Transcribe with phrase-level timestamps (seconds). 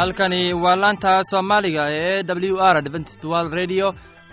[0.00, 2.22] halkani waa laanta soomaaliga ee
[2.52, 3.86] w r adventist world redio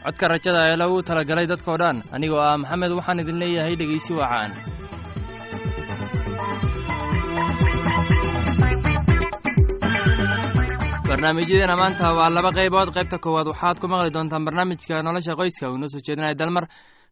[0.04, 4.52] codka rajada ee lagu talagalay dadkoo dhan anigoo ah maxamed waxaan idin leeyahay dhegeysi wacaan
[11.10, 12.90] barnaamijyadeena maanta waa laba qaybood.
[12.96, 15.70] Qaybta koowaad waxaad ku maqli doontaan barnaamijka nolosha qoyska.
[15.70, 16.66] Uu inoo soo jeedinaya dalmar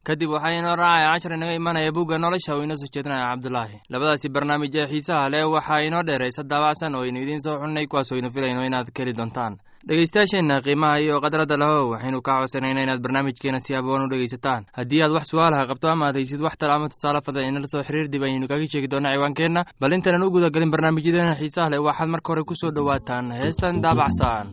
[0.08, 4.28] kadib waxaa inoo raacaya cashar inaga imanaya bugga nolosha uu inoo soo jeedinaya cabdulaahi labadaasi
[4.36, 8.30] barnaamij ee xiisaha leh waxaa inoo dheeraysa daabacsan oo aynu idiin soo xulinay kuwaas aynu
[8.36, 9.56] filayno inaad ka doontaan.
[9.88, 15.02] Dhegeystayaasheenna qiimaha iyo khadradda lahow waxaynu kaa codsanayna inaad barnaamijkeena si haboon u dhegeysataan haddii
[15.06, 18.08] aad wax su'aalaha qabto ama ad haysid wax tala ama tusaale fadan inala soo xiriir
[18.14, 22.30] dib ayaynu kaga sheegi doonaa ciwaankeenna bal intaanan u gudagelin barnaamijyadeena xiisaha leh waxaad marka
[22.32, 23.26] hore ku soo dhowaataan.
[23.42, 24.46] Heestan daabacsan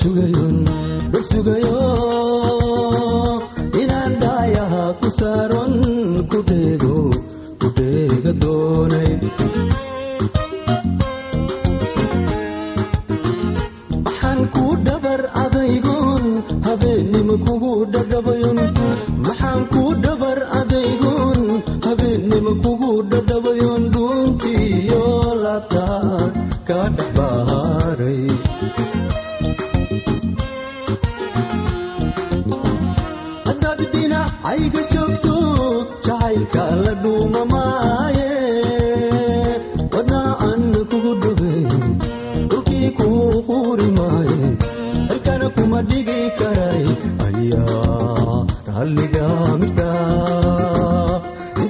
[0.00, 1.78] sugayo
[3.82, 5.53] inaan dhaayaha ku saaro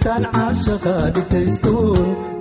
[0.05, 2.34] barnaamijkeena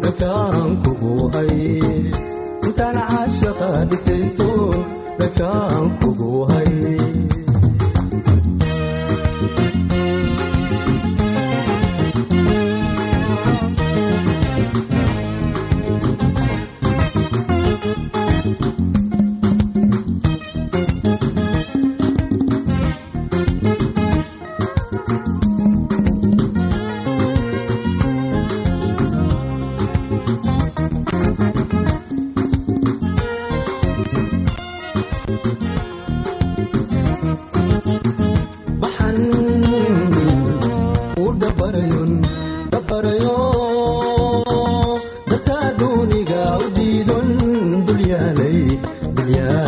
[48.38, 49.63] ليالي دنيا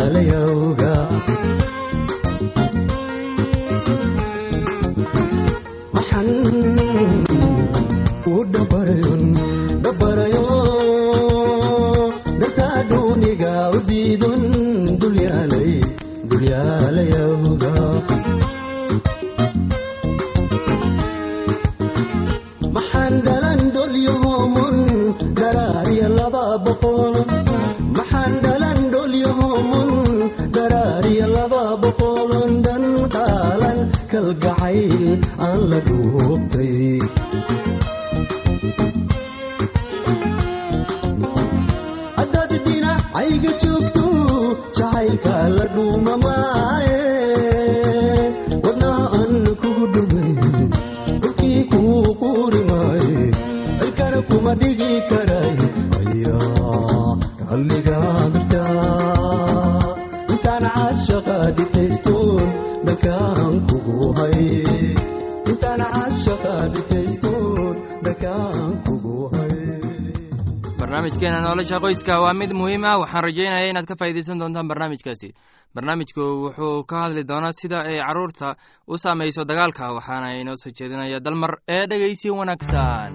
[71.56, 73.00] nolosha qoyska waa mid muhiim ah.
[73.00, 75.30] Waxaan rajaynaya inaad ka faa'iidaysan doontaan barnaamijkaasi.
[75.76, 78.56] Barnaamijku wuxuu ka hadli doonaa sida ay carruurta
[78.88, 83.14] u saamayso dagaalka waxaana inoo soo jeedinaya dalmar ee dhegaysi wanaagsan.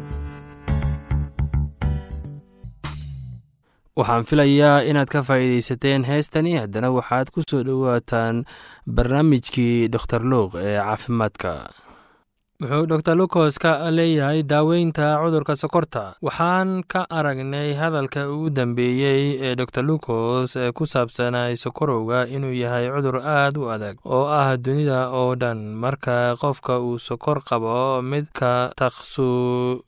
[3.96, 6.56] Waxaan filayaa inaad ka faa'iidaysateen heestani.
[6.56, 8.44] Haddana waxaad ku soo dhowaataan
[8.88, 11.52] barnaamijkii doktor luuq ee caafimaadka
[12.60, 16.14] wuxuu dor lucos ka leeyahay daaweynta cudurka sokorta.
[16.22, 22.86] Waxaan ka aragnay hadalka ugu dambeeyey ee dor lucos ee ku saabsanay sokorowga inuu yahay
[22.92, 25.58] cudur aad u adag oo ah dunida oo dhan.
[25.82, 29.80] Marka qofka uu sokor qabo midka taqsu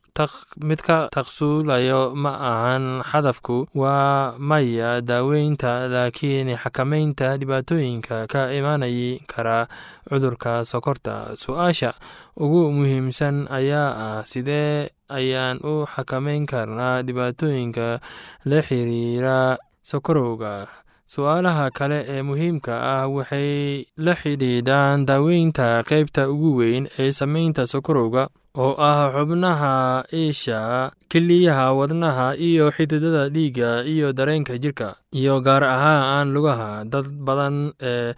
[0.60, 3.64] mid ka taqsuulayo ma ahan hadafku.
[3.74, 9.64] Waa maya daaweynta laakiin xakamaynta dhibaatooyinka ka imaanay kara
[10.04, 11.32] cudurka sokorta.
[11.32, 11.96] Su'aasha
[12.36, 18.00] ugu muhiimsan ayaa ah sidee ayaan u xakamayn karnaa dhibaatooyinka
[18.44, 20.68] la xiriira sokorowga?
[21.08, 28.28] Su'aalaha kale ee muhiimka ah waxay la xidhiidhaan daaweynta qaybta ugu weyn ee sameynta sokorowga
[28.56, 36.32] oo ah xubnaha isha keliyaha wadnaha iyo xididada dhiigga iyo dareenka jirka iyo gaar ahaan
[36.36, 38.12] lugaha dad badan ee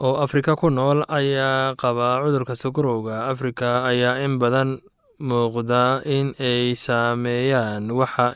[0.00, 4.80] oo afrika ku nool ayaa qaba cudurka sokorowga afrika ayaa in badan
[5.20, 8.26] muuqda in ay saameeyaan waxa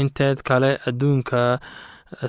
[0.00, 1.60] inteed kale adduunka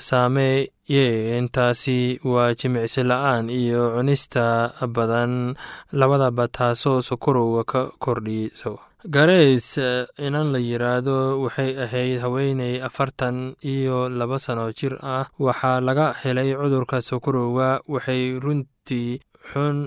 [0.07, 5.55] saameeyeen taasi waa jimicsi la'aan iyo cunista badan.
[5.91, 8.79] Labadaba taasoo sokorowga ka kordhiso.
[9.15, 9.77] Gareys
[10.21, 15.25] inan la yiraahdo waxay ahayd haweeney afartan iyo laba sano jir ah.
[15.39, 19.19] Waxaa laga helay cudurka sokorowga waxay runtii
[19.53, 19.77] xun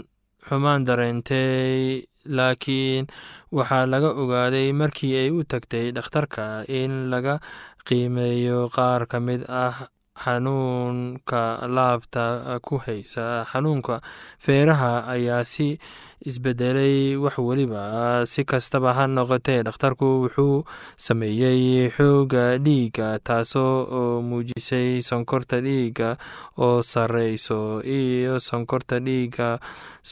[0.49, 3.07] xumaan dareentay laakiin
[3.53, 7.39] waxaa laga ogaaday markii ay u tagtay dhakhtarka in laga
[7.87, 9.89] qiimeeyo qaar ka mid ah
[10.25, 13.45] xanuunka laabta ku haysa.
[13.51, 13.99] Xanuunka
[14.39, 15.79] feeraha ayaa si
[16.25, 20.63] isbedelay wax weliba si kastaba ha noqotee dhakhtarku wuxuu
[20.97, 26.17] sameeyey xooga dhiigga taasoo oo muujisay sonkorta dhiigga
[26.65, 29.59] oo sareyso iyo sonkorta dhiigga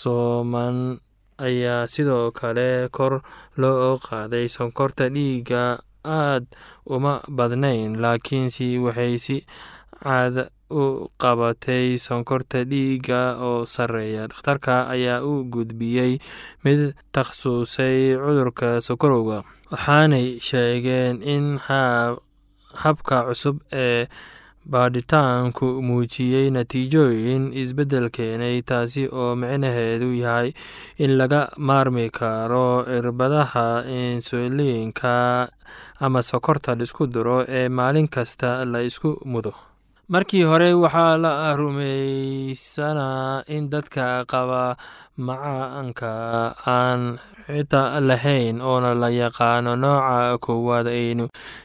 [0.01, 0.99] sooman
[1.39, 3.23] ayaa sidoo kale kor
[3.57, 4.47] loo qaaday.
[4.57, 6.45] Sonkorta dhiigga aad
[6.87, 9.37] uma badnayn laakiinse waxay si
[10.03, 14.27] caada u qabatay sonkorta dhiigga oo sarreeya.
[14.31, 16.19] Dhakhtarka ayaa u gudbiyey
[16.65, 19.39] mid takhasusay cudurka sokorowga
[19.71, 21.59] waxaanay sheegeen in
[22.83, 24.07] habka cusub ee
[24.67, 30.53] baadhitaanku muujiyey natiijooyin isbeddel keenay taasi oo micnaheedu yahay
[30.99, 35.49] in laga maarmi karo irbadaha insuliinka
[36.00, 39.53] ama sokorta la isku duro ee maalin kasta la isku mudo
[40.09, 44.77] markii hore waxaa la rumaysanaa in dadka qaba
[45.17, 46.11] macaanka
[46.67, 51.25] aan xita lahayn oona la yaqaano nooca koowaad aynu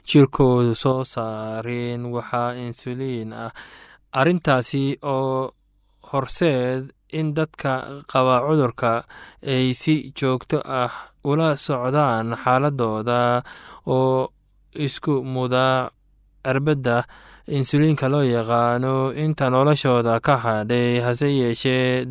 [0.09, 3.51] jirkoodu soo saarin waxaa insuliin ah.
[4.19, 5.51] Arrintaasi oo
[6.11, 6.83] horseed
[7.19, 8.91] in dadka qaba cudurka
[9.53, 10.93] ay si joogto ah
[11.29, 13.19] ula socdaan xaaladooda
[13.95, 14.29] oo
[14.85, 15.91] isku muda
[16.45, 17.03] cirbadda
[17.47, 22.05] insuliinka loo yaqaano inta noloshooda ka hadhay hase yeeshee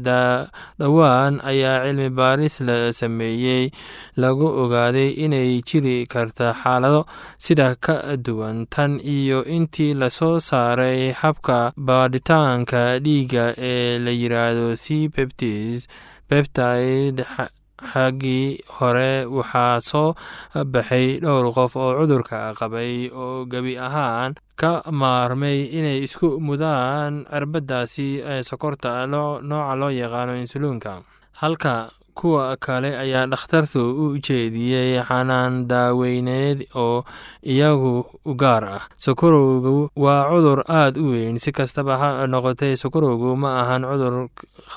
[0.80, 3.70] dhowaan ayaa cilmi baaris la sameeyey.
[4.16, 7.04] Lagu ogaaday inay jiri karta xaalado
[7.38, 14.66] sida ka duwan tan iyo intii la soo saaray habka baadhitaanka dhiigga ee la yiraahdo
[14.76, 15.87] c peptis
[16.28, 17.22] peptide
[17.92, 20.14] xaggii hore waxaa soo
[20.73, 28.09] baxay dhowr qof oo cudurka qabay oo gebi ahaan ka maarmay inay isku mudaan cirbadaasi
[28.49, 31.02] sokorta nooca loo yaqaano insuliinka.
[31.40, 37.04] Halka kuwa kale ayaa dhakhtartu u jeediyey xanaan daaweyneed oo
[37.45, 38.09] iyagu
[38.40, 38.83] gaar ah.
[38.97, 41.37] Sokorowgu waa cudur aad u weyn.
[41.37, 44.14] Si kastaba ha noqotee sokorowgu ma ahan cudur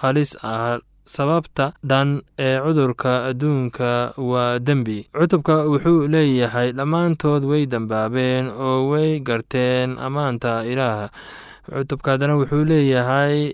[0.03, 0.83] halis ah
[1.15, 4.97] sababta dhan ee cudurka adduunka waa dembi.
[5.19, 11.07] Cutubka wuxuu leeyahay dhammaantood way dambaabeen oo way garteen ammaanta ilaaha.
[11.77, 13.53] Cutubka haddana wuxuu leeyahay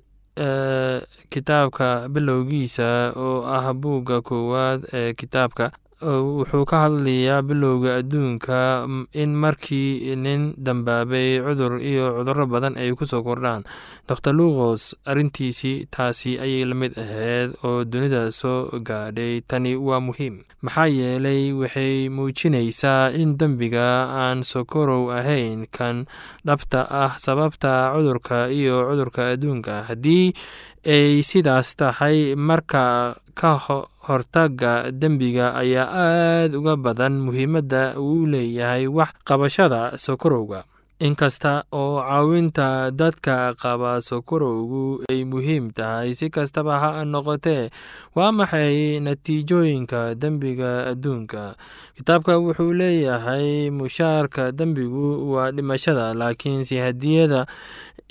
[1.29, 5.71] kitaabka bilowgiisa oo ah buugga koowaad ee kitaabka
[6.05, 13.05] wuxuu ka hadlayaa bilowga adduunka in markii nin dambaabay cudur iyo cuduro badan ay ku
[13.09, 13.65] soo kordhaan.
[14.07, 19.41] Dor luqos arrintiisii taasi ayay la mid ahayd oo dunida soo gaadhay.
[19.47, 20.45] Tani waa muhiim.
[20.61, 26.05] Maxaa yeelay waxay muujinaysaa in dembiga aan sokorow ahayn kan
[26.45, 29.89] dhabta ah sababta cudurka iyo cudurka adduunka.
[29.89, 30.33] Haddii
[30.85, 33.51] ay sidaas tahay marka ka
[34.07, 40.63] hortaga dembiga ayaa aad uga badan muhiimadda uu leeyahay wax qabashada sokorowga
[40.99, 47.67] inkasta oo caawinta dadka qaba sokorowgu ay muhiim tahay si kastaba ha noqotee
[48.15, 51.55] waa maxay natiijooyinka dembiga adduunka?
[51.99, 57.43] Kitaabka wuxuu leeyahay mushaarka dembigu waa dhimashada laakiinse hadiyada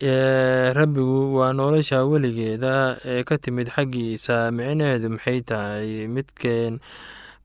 [0.02, 6.04] ee rabbigu waa nolosha weligeeda ee ka timid xaggiisa micnaheedu maxay tahay?
[6.06, 6.78] Midkeen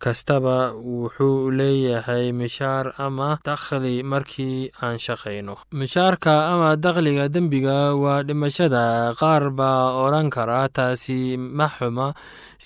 [0.03, 8.84] kastaba wuxuu leeyahay mishaar ama dakhli markii aan shaqayno mishaarka ama dakhliga dembiga waa dhimashada
[9.22, 12.08] qaar baa odhan kara taasi ma xuma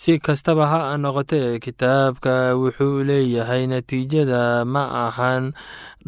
[0.01, 5.53] si kastaba ha noqotee kitaabka wuxuu leeyahay natiijada ma ahan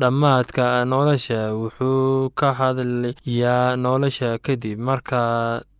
[0.01, 5.21] dhammaadka nolosha wuxuu ka hadlayaa nolosha kadib marka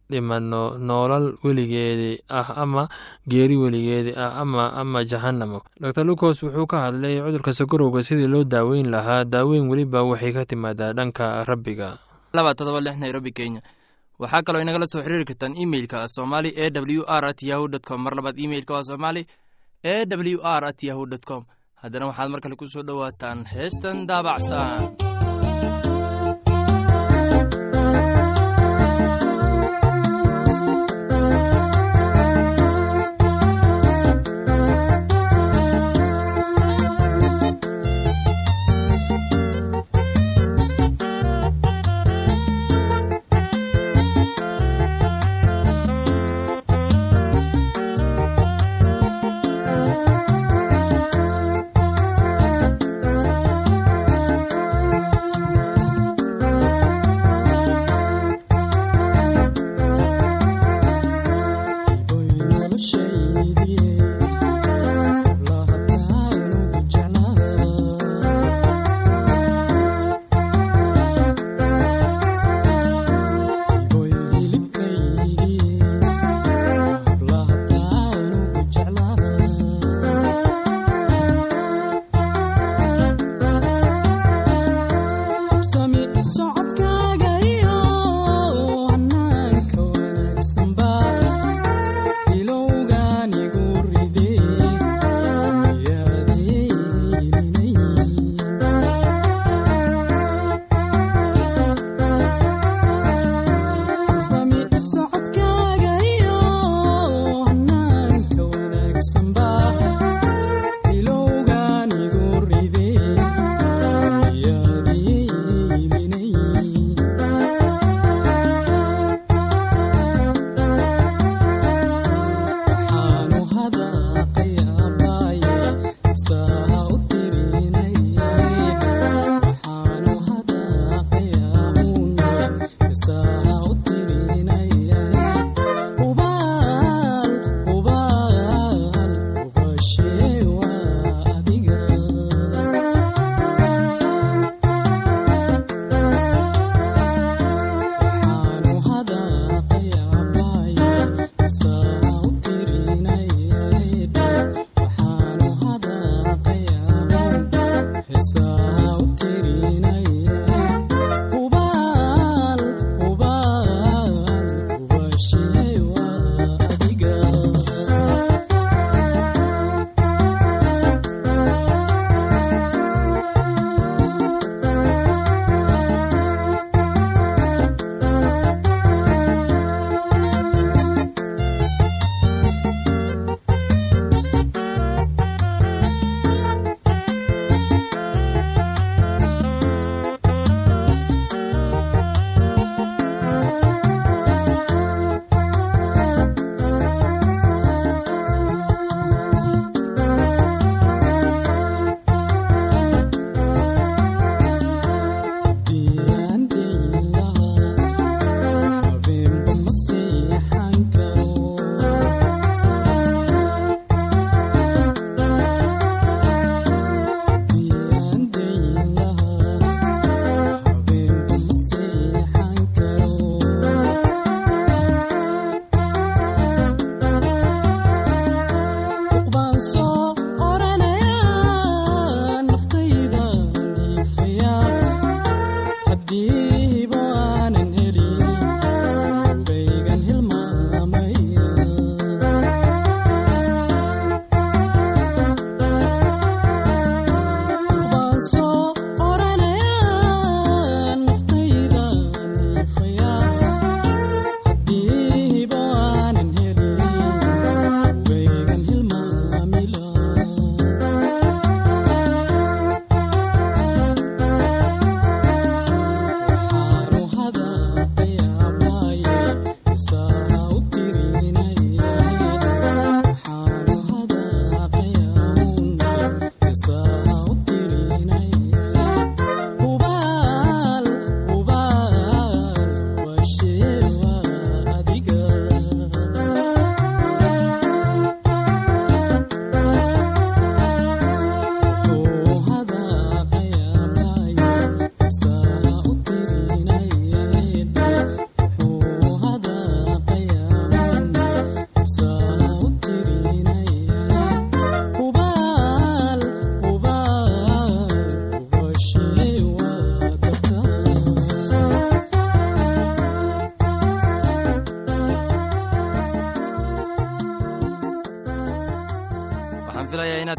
[0.10, 2.88] dhimano noolal weligeedi ah ama
[3.28, 8.44] geeri weligeedi ah ama ama jahanamo dor lucos wuxuu ka hadlay cudurka sokorowga sidii loo
[8.44, 9.24] daaweyn lahaa.
[9.26, 11.98] Daaweyn weliba waxay ka timaadaa dhanka rabbiga.
[12.34, 13.32] nairobi
[14.20, 18.16] waxaa kaloo inagala soo xiriiri kartaan imeilka somali e w r at yahu dt mar
[18.16, 19.28] labaad imeilka waa somali
[19.84, 21.44] e w r at yahu dt com.
[21.82, 25.05] Haddana waxaad mar kale ku soo dhowaataan heestan daabacsan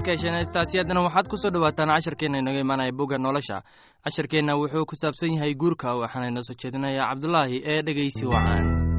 [0.07, 3.63] ka hesheen heestaasi waxaad ku soo dhowaataan casharkeenna inaga imaanaya bugga nolosha.
[4.05, 8.96] Casharkeenna wuxuu ku saabsan yahay guurka waxaana inoo soo jeedinayaa cabdulaahi ee dhegeysi wacaan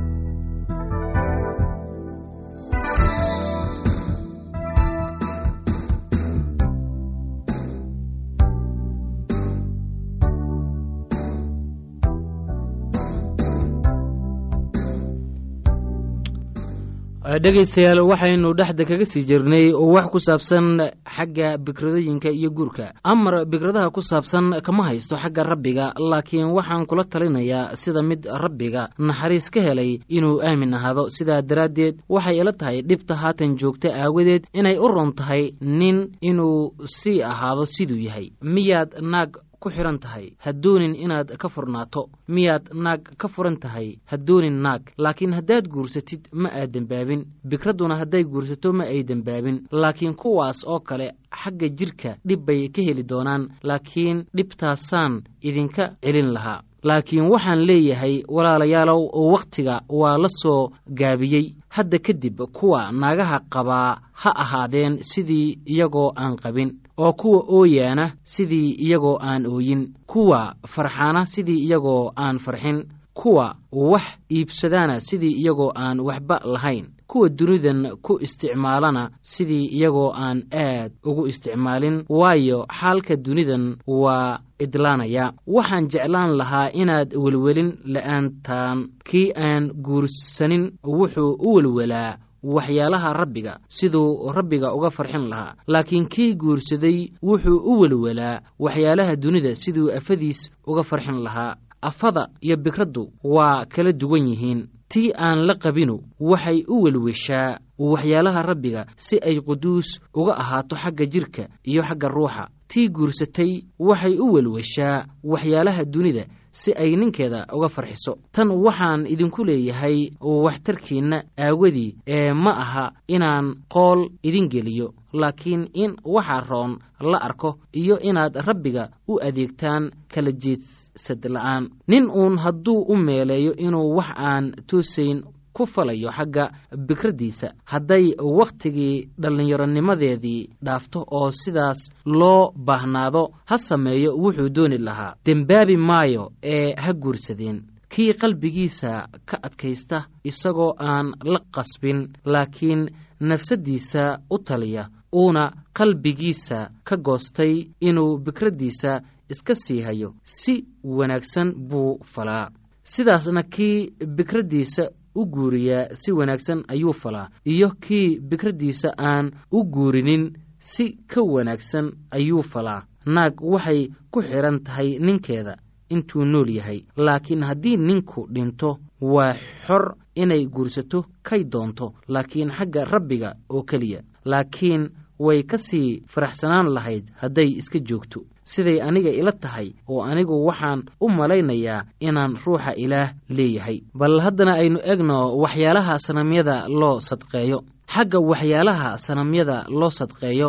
[17.43, 20.67] dhegaystayaal waxaynu dhexda kaga sii jirnay wax ku saabsan
[21.15, 22.93] xagga bikradooyinka iyo guurka.
[23.03, 28.89] Amar bikradaha ku saabsan kama haysto xagga rabbiga laakiin waxaan kula talinayaa sida mid rabbiga
[28.97, 31.09] naxariis ka helay inuu aamin ahaado.
[31.09, 36.73] Sidaa daraaddeed waxay ila tahay dhibta haatan joogta aawadeed inay u ron tahay nin inuu
[36.85, 38.31] sii ahaado siduu yahay.
[38.41, 42.09] Miyaad naag ku xidhan tahay ha doonin inaad ka furnaato.
[42.27, 44.81] Miyaad naag ka furan tahay ha doonin naag.
[44.97, 50.79] Laakiin haddaad guursatid ma aad dembaabin bikradduna hadday guursato ma ay dembaabin laakiin kuwaas oo
[50.79, 51.07] kale
[51.41, 53.43] xagga jidhka dhib bay ka heli doonaan.
[53.63, 56.61] Laakiin dhibtaasaan idinka celin lahaa.
[56.83, 59.01] Laakiin waxaan leeyahay walaalayaalow
[59.33, 61.55] wakhtiga waa la soo gaabiyey.
[61.69, 68.71] Hadda kadib kuwa naagaha qabaa ha ahaadeen sidii iyagoo aan qabin oo kuwa ooyaana sidii
[68.85, 72.83] iyagoo aan ooyin kuwa farxaana sidii iyagoo aan farxin
[73.13, 80.43] kuwa wax iibsadaana sidii iyagoo aan waxba lahayn kuwa dunidan ku isticmaalana sidii iyagoo aan
[80.53, 85.33] aad ugu isticmaalin waayo xaalka dunidan waa idlaanaya.
[85.47, 94.31] Waxaan jeclaan lahaa inaad welwelin la'aantaan kii aan guursanin wuxuu u welwelaa waxyaalaha rabbiga siduu
[94.33, 95.55] rabbiga uga farxin lahaa.
[95.67, 101.55] Laakiin kii guursaday wuxuu u welwelaa waxyaalaha dunida siduu afadiis uga farxin lahaa.
[101.81, 104.67] Afada iyo bikraddu waa kala duwan yihiin.
[104.89, 111.05] Tii aan la qabinu waxay u welweshaa waxyaalaha rabbiga si ay quduus uga ahaato xagga
[111.05, 112.47] jidhka iyo xagga ruuxa.
[112.67, 118.17] Tii guursatay waxay u welweshaa waxyaalaha dunida si ay ninkeeda uga farxiso.
[118.31, 125.95] Tan waxaan idinku leeyahay waxtarkiinna aawadii ee ma aha inaan qool idin geliyo laakiin in
[126.05, 126.77] waxa roon
[127.11, 131.69] la arko iyo inaad rabbiga u adeegtaan kala jeedsad la'aan.
[131.87, 135.23] Nin uun hadduu u meeleeyo inuu wax aan toosayn
[135.57, 136.45] ku falayo xagga
[136.87, 137.47] bikraddiisa.
[137.71, 138.05] Hadday
[138.39, 141.79] wakhtigii dhallinyaronimadeedii dhaafto oo sidaas
[142.19, 147.57] loo baahnaado ha sameeyo wuxuu dooni lahaa dembaabi maayo ee ha guursadeen.
[147.93, 148.89] Kii qalbigiisa
[149.29, 149.97] ka adkaysta
[150.29, 151.99] isagoo aan la qasbin
[152.33, 152.81] laakiin
[153.19, 154.83] nafsaddiisa u taliya
[155.21, 155.43] uuna
[155.77, 157.53] qalbigiisa ka goostay
[157.89, 158.91] inuu bikraddiisa
[159.29, 162.49] iska sii hayo si wanaagsan buu falaa
[162.93, 164.83] sidaasna kii bikraddiisa
[165.15, 170.23] u guuriyaa si wanaagsan ayuu falaa iyo kii bikraddiisa aan u guurinin
[170.59, 172.83] si ka wanaagsan ayuu falaa.
[173.05, 175.57] Naag waxay ku xidhan tahay ninkeeda
[175.89, 179.33] intuu nool yahay laakiin haddii ninku dhinto waa
[179.65, 184.01] xor inay guursato kay doonto laakiin xagga rabbiga oo keliya.
[184.25, 188.19] Laakiin way ka sii faraxsanaan lahayd hadday iska joogto
[188.51, 193.77] siday aniga ila tahay oo anigu waxaan u malaynayaa inaan ruuxa ilaah leeyahay.
[193.99, 197.59] Bal haddana aynu egno waxyaalaha sanamyada loo sadqeeyo.
[197.93, 200.47] Xagga waxyaalaha sanamyada loo sadqeeyo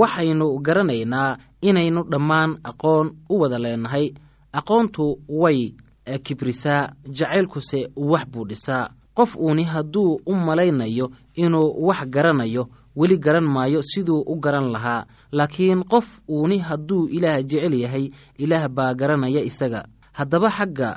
[0.00, 1.30] waxaynu garanaynaa
[1.68, 4.06] inaynu dhammaan aqoon u wada leenahay.
[4.58, 5.04] Aqoontu
[5.42, 5.60] way
[6.24, 6.82] kibrisaa
[7.18, 8.90] jacaylkuse wax buu dhisaa.
[9.16, 15.06] Qof uuni hadduu u malaynayo inuu wax garanayo weli garan maayo siduu u garan lahaa
[15.32, 19.80] laakiin qof uuni hadduu ilaah jecel yahay ilaah baa garanaya isaga.
[20.12, 20.90] Haddaba xagga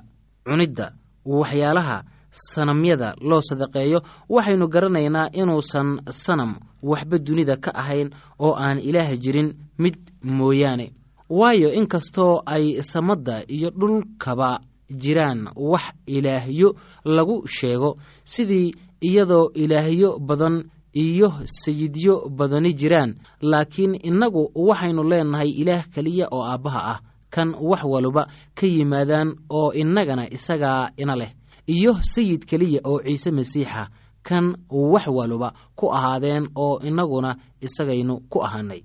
[0.47, 0.87] cunidda
[1.25, 1.97] waxyaalaha
[2.31, 5.89] sanamyada loo sadaqeeyo waxaynu garanaynaa inuusan
[6.23, 6.51] sanam
[6.89, 8.09] waxba dunida ka ahayn
[8.39, 10.87] oo aan ilaah jirin mid mooyaane.
[11.29, 14.59] Waayo inkastoo ay samadda iyo dhulkaba
[14.89, 16.69] jiraan wax ilaahyo
[17.05, 20.55] lagu sheego sidii iyadoo ilaahyo badan
[20.93, 26.99] iyo sayidyo badani jiraan laakiin innagu waxaynu leenahay ilaah keliya oo aabbaha ah
[27.29, 28.23] kan wax waluba
[28.57, 31.31] ka yimaadaan oo innagana isagaa ina leh
[31.67, 33.87] iyo sayid keliya oo ciise masiixa
[34.27, 38.81] kan wax waluba ku ahaadeen oo innaguna isagaynu ku ahaanay.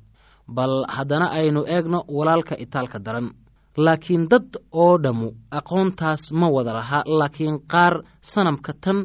[0.49, 3.33] Bal haddana aynu eegno walaalka itaalka daran
[3.77, 8.99] laakiin dad oo dhammu aqoontaas ma wada laha laakiin qaar sanamka tan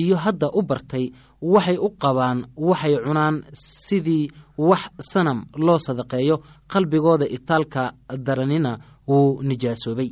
[0.00, 1.04] iyo hadda u bartay
[1.42, 6.36] waxay u qabaan waxay cunaan sidii wax sanam loo sadaqeeyo
[6.72, 7.82] qalbigooda itaalka
[8.26, 8.78] daranina
[9.08, 10.10] wuu nijaasoobay.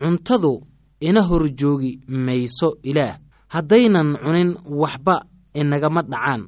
[0.00, 0.52] Cuntadu
[1.00, 3.18] ina horjoogi mayso ilaah.
[3.48, 5.16] Haddaynan cunin waxba
[5.54, 6.42] inagama dhacaan.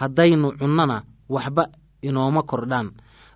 [0.00, 1.02] Haddaynu cunnona
[1.34, 1.64] waxba
[2.02, 2.88] inooma kordhaan.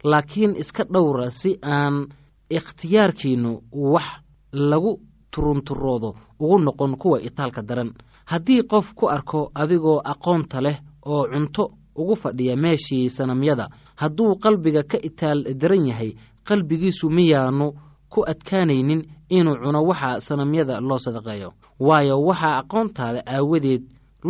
[0.05, 2.07] Laakiin iska dhowra si aan
[2.51, 4.05] ikhtiyaarkiinnu wax
[4.53, 7.91] lagu turunturoodo ugu noqon kuwa itaalka daran
[8.31, 11.65] haddii qof ku arko adigoo aqoonta leh oo cunto
[12.01, 13.67] ugu fadhiya meeshii sanamyada
[14.01, 16.11] hadduu qalbiga ka itaal daran yahay
[16.49, 17.67] qalbigiisu miyaanu
[18.13, 19.03] ku adkaanaynin
[19.37, 21.49] inuu cuno waxa sanamyada loo sadaqeeyo.
[21.87, 23.83] Waayo waxaa aqoontaada aawadeed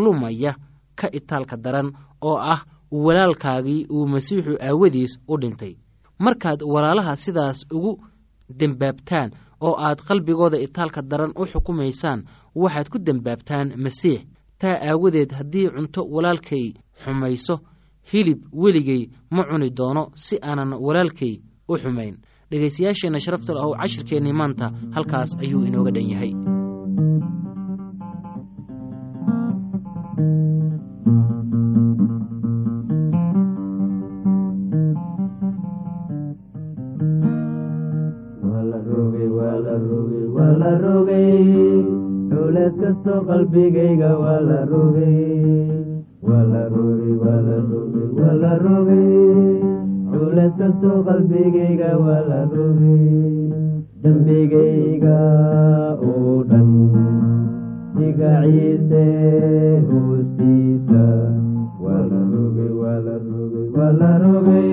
[0.03, 0.53] lumaya
[0.99, 1.89] ka itaalka daran
[2.23, 2.61] oo ah
[2.93, 5.73] walaalkaagii uu masiixu aawadiis u dhintay.
[6.19, 7.93] Markaad walaalaha sidaas ugu
[8.61, 9.31] dembaabtaan
[9.61, 14.21] oo aad qalbigooda itaalka daran u xukumaysaan waxaad ku dembaabtaan masiix.
[14.61, 17.55] Taa aawadeed haddii cunto walaalkay xumayso
[18.13, 21.35] hilib weligay ma cuni doono si aanan walaalkay
[21.69, 22.15] u xumayn.
[22.51, 26.33] Dhegaystayaasheenna sharafta lah oo cashirkeennii maanta halkaas ayuu inooga dhan yahay
[43.29, 45.19] qalbigayga waa la rogay
[52.07, 53.07] waa la rogay
[54.03, 55.19] dembigayga
[56.09, 56.71] oo dhan
[57.97, 59.05] diga ciise
[59.89, 61.05] hoostiisa
[61.83, 62.03] waa
[64.01, 64.73] la rogay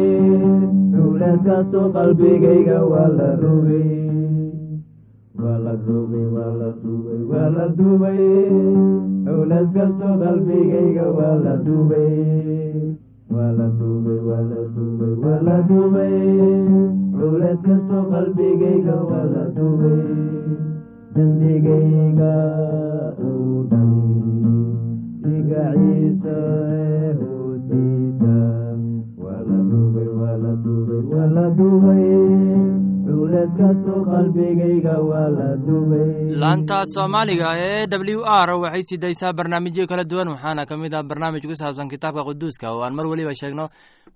[1.45, 3.89] kastoo qalbigayga waa la rogay
[5.43, 8.19] waa la duubay waa la duubay waa la duubay
[9.25, 12.15] culees kastoo qalbigayga waa la duubay
[13.35, 16.15] waa la duubay waa la duubay waa la duubay
[17.17, 20.01] culees kastoo qalbigayga waa la duubay
[21.15, 22.33] dembigayga
[23.27, 23.91] oo dhan
[25.23, 26.37] diga ciisa
[27.19, 28.35] hoostiisa
[29.23, 32.07] waa la duubay waa la duubay waa la duubay
[36.41, 41.03] laanta soomaaliga ee w r waxay sii daysaa barnaamijyo kala duwan waxaana ka mid ah
[41.03, 42.71] barnaamij ku saabsan kitaabka quduuska.
[42.73, 43.65] Oo aan mar weliba sheegno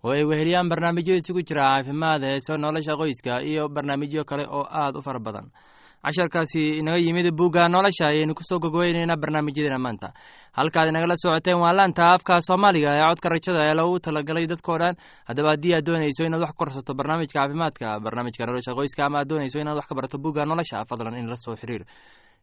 [0.04, 4.96] oo ay weheliyaan barnaamijyo isugu jira caafimaad heeso nolosha qoyska iyo barnaamijyo kale oo aad
[4.98, 5.48] u fara badan
[6.08, 10.14] casharkaasi inaga yimid bugga nolosha ayaynu ku soo gogweyneynaa barnaamijyadeena maanta.
[10.58, 14.96] Halkaad inagala socoteen waa laanta afka soomaaliga ee codka rajada ee lagu talagalay dadkao dhan.
[15.28, 19.60] Haddaba haddii aad doonayso inaad wax korsato barnaamijka caafimaadka barnaamijka nolosha qoyska ama aad doonayso
[19.60, 21.84] inaad wax ka barato bugga nolosha fadlan in la soo xiriir.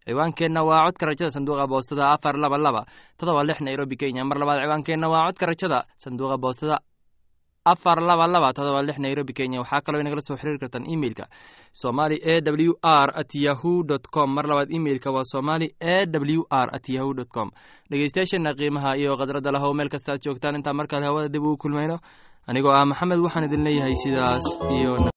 [0.07, 2.83] Ciwaankeenna waa codka rajada sanduuqa boostada afar laba laba
[3.19, 4.25] todoba lix nairobi kenya.
[4.25, 6.77] Mar labaad ciwaankeenna waa codka rajada sanduuqa boostada
[7.65, 9.61] afar laba laba todoba lix nairobi kenya.
[9.61, 11.25] Waxaa kaloo inagala soo xiriiri kartaan emeilka
[11.73, 14.29] somali e w r at yahu dt com.
[14.35, 17.51] Mar labaad emeilka waa somali e w r at yahu dt com.
[17.91, 20.57] Dhegeystayaasheena qiimaha iyo khadradda lahow meel kasta aad joogtaan.
[20.57, 21.99] Intaa markale hawada dib ugu kulmayno
[22.47, 24.45] anigoo ah maxamed waxaan idin leeyahay sidaas
[24.77, 25.14] iyo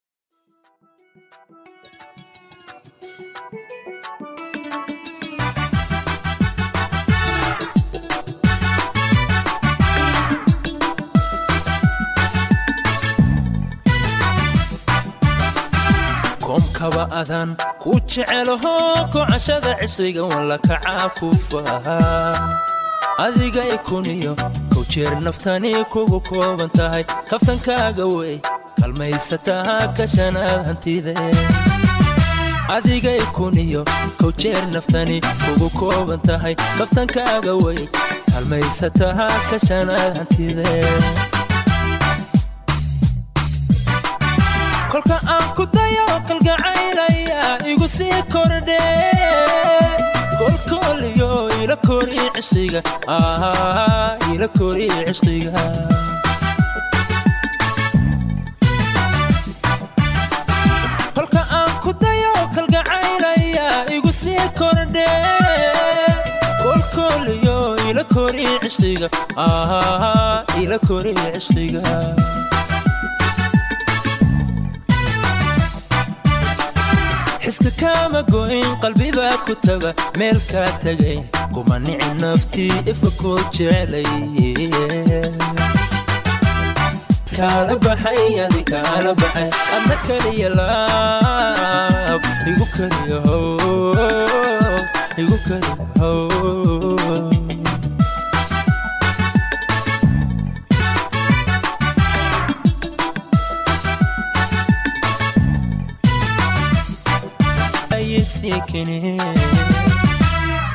[16.88, 22.58] koomkaba adaan ku jecelaho kocashada cisriga walla kacaa ku fahaa
[23.18, 24.34] adiga ikuniyo
[24.72, 28.40] kow naftani kugu kooban tahay kaftankaaga wey
[28.80, 31.14] kalmaysataa kashanaad hantide
[32.76, 33.84] adiga ikuniyo
[34.20, 34.32] kow
[34.72, 37.88] naftani kugu kooban tahay kaftankaaga wey
[38.32, 40.68] kalmaysataa kashanaad hantide
[44.92, 46.67] kolka aan ku dayo kalgacaylaya
[47.72, 48.80] igu sii kordhe.
[50.38, 51.30] Kolkooliyo
[51.62, 52.80] ila kori cishqiga
[54.32, 55.52] ila kori cishqiga
[61.16, 65.08] kolka aan ku dayo kalgacaylaya igu sii kordhe.
[66.62, 69.08] Kolkooliyo ila kori cishqiga
[70.62, 71.82] ila kori cishqiga
[77.48, 81.20] xiska kaama goyn qalbibaa ku taga meel kaa tagayn
[81.54, 84.08] kuma nici naftii ifa koo jeclay
[87.36, 89.48] kaala baxay adi kaala baxay.
[89.76, 93.46] Adna kaliya laab igu kaliya how
[95.22, 95.74] igu kaliya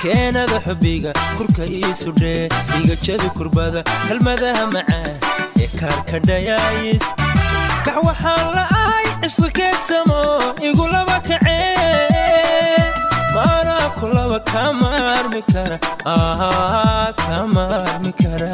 [0.01, 2.47] keenada xubbiga kurka iisudhee
[2.79, 5.15] iga jabi kurbada kelmadaha macaan
[5.63, 7.03] ee kaarka dhayaayis
[7.85, 10.19] kax waxaan la'ahay cisqikeedsamo
[10.69, 12.83] igulaba kacee
[13.35, 15.77] maanaa kulaba kama armi kara
[16.15, 18.51] aa kama armi kara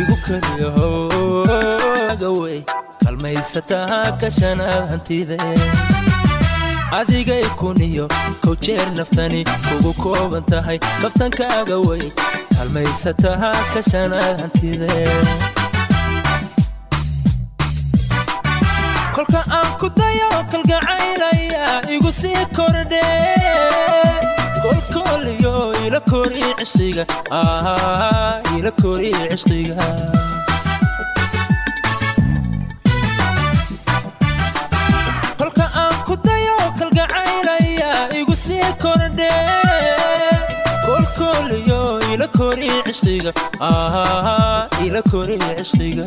[0.00, 2.58] igu keliyahoagawey
[3.04, 5.36] kalmaysataa kashanaad hantide.
[6.98, 7.74] Adigay kow
[8.64, 12.04] jeer naftani kugu kooban tahay kaftankaaga wey
[12.56, 14.90] kalmaysataa kashanaad hantide.
[19.14, 23.04] Kolka aan ku dayo kalgacaylaya igu sii kordhe
[24.62, 25.54] kolkooliyo
[25.86, 27.04] ila kori cishqiga
[28.58, 29.76] ila kori cishqiga
[35.38, 39.32] kolka aan ku dayo kalgacaylaya igu sii kordhe
[40.86, 41.80] kolkooliyo
[42.12, 43.32] ila kori cishqiga
[44.86, 46.06] ila kori cishqiga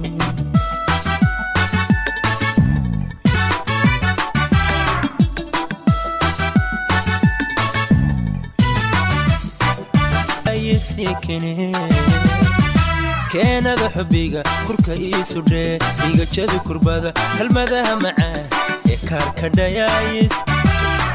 [13.31, 18.45] keenada xubiga kurka iisu dhee igajadi kurbada kelmadaha macaan
[18.91, 20.33] ee kaarka dhayaayis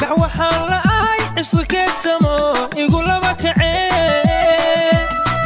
[0.01, 2.35] kax waxaan la'ahay cisqikeedsamo
[2.85, 4.97] igulaba kacee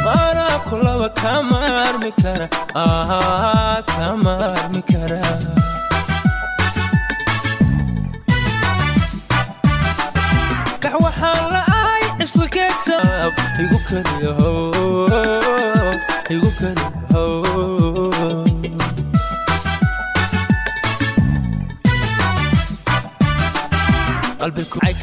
[0.05, 2.47] maanaa kulaba kama armi kara
[2.83, 5.21] aa kama armi kara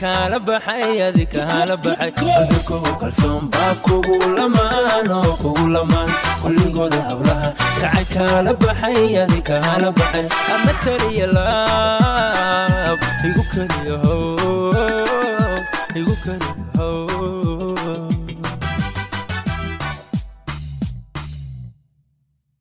[0.01, 6.11] kaala baxay adi kaala baxay qalbikugu kalsoon baa kugu lamaan oo kugu lamaan
[6.42, 7.49] kulligooda hablaha
[7.81, 14.23] kacay kaala baxay adi kaala baxay adna keliya laab igu keliyahow
[15.99, 17.47] igu keliyahow